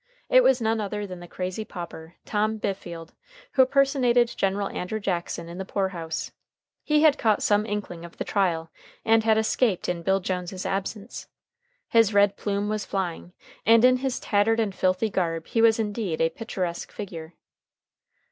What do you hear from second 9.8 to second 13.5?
in Bill Jones's absence. His red plume was flying,